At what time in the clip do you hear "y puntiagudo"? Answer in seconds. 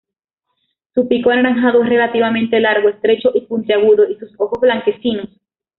3.35-4.09